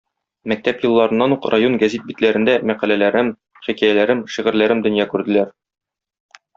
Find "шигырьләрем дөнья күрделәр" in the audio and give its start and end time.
4.37-5.57